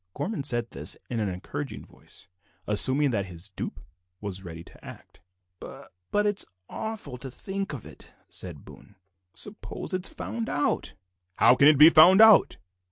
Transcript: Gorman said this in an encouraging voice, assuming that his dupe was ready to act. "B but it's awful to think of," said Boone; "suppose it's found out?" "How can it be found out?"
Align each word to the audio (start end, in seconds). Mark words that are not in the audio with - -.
Gorman 0.15 0.41
said 0.41 0.71
this 0.71 0.97
in 1.11 1.19
an 1.19 1.29
encouraging 1.29 1.85
voice, 1.85 2.27
assuming 2.65 3.11
that 3.11 3.27
his 3.27 3.49
dupe 3.49 3.79
was 4.19 4.43
ready 4.43 4.63
to 4.63 4.83
act. 4.83 5.21
"B 5.59 5.67
but 6.09 6.25
it's 6.25 6.43
awful 6.67 7.17
to 7.17 7.29
think 7.29 7.71
of," 7.71 7.85
said 8.27 8.65
Boone; 8.65 8.95
"suppose 9.35 9.93
it's 9.93 10.09
found 10.11 10.49
out?" 10.49 10.95
"How 11.35 11.53
can 11.53 11.67
it 11.67 11.77
be 11.77 11.91
found 11.91 12.19
out?" 12.19 12.57